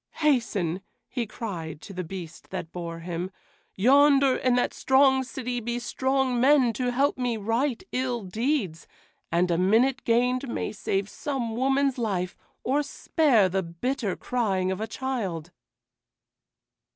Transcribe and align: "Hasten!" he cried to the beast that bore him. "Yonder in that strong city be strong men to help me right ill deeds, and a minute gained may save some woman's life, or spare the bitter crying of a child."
"Hasten!" 0.25 0.81
he 1.07 1.27
cried 1.27 1.79
to 1.81 1.93
the 1.93 2.03
beast 2.03 2.49
that 2.49 2.71
bore 2.71 3.01
him. 3.01 3.29
"Yonder 3.75 4.35
in 4.35 4.55
that 4.55 4.73
strong 4.73 5.21
city 5.23 5.59
be 5.59 5.77
strong 5.77 6.41
men 6.41 6.73
to 6.73 6.91
help 6.91 7.19
me 7.19 7.37
right 7.37 7.83
ill 7.91 8.23
deeds, 8.23 8.87
and 9.31 9.51
a 9.51 9.59
minute 9.59 10.03
gained 10.03 10.47
may 10.47 10.71
save 10.71 11.07
some 11.07 11.55
woman's 11.55 11.99
life, 11.99 12.35
or 12.63 12.81
spare 12.81 13.47
the 13.47 13.61
bitter 13.61 14.15
crying 14.15 14.71
of 14.71 14.81
a 14.81 14.87
child." 14.87 15.51